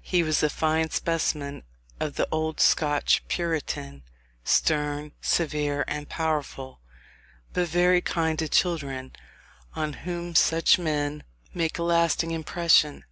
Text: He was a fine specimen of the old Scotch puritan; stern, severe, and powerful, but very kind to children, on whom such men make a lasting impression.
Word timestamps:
He 0.00 0.22
was 0.22 0.42
a 0.42 0.48
fine 0.48 0.88
specimen 0.88 1.62
of 2.00 2.14
the 2.14 2.26
old 2.32 2.60
Scotch 2.60 3.22
puritan; 3.28 4.04
stern, 4.42 5.12
severe, 5.20 5.84
and 5.86 6.08
powerful, 6.08 6.80
but 7.52 7.68
very 7.68 8.00
kind 8.00 8.38
to 8.38 8.48
children, 8.48 9.12
on 9.74 9.92
whom 10.08 10.34
such 10.34 10.78
men 10.78 11.24
make 11.52 11.78
a 11.78 11.82
lasting 11.82 12.30
impression. 12.30 13.04